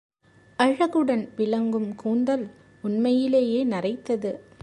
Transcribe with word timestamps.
அழகுடன் 0.59 1.29
விளங்கும் 1.35 1.95
கூந்தல், 1.95 2.45
உண்மையிலே 2.81 3.63
நரைத்தது! 3.63 4.31